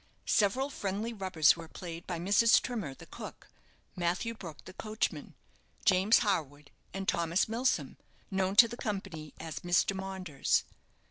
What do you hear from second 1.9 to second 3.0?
by Mrs. Trimmer,